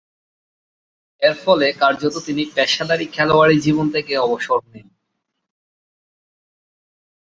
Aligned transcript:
এরফলে, 1.21 1.67
কার্যতঃ 1.73 2.19
তিনি 2.25 2.43
পেশাদারী 2.55 3.05
খেলোয়াড়ী 3.05 3.57
জীবন 3.59 3.85
থেকে 3.91 4.13
অবসর 4.17 4.59
নেন। 4.71 4.87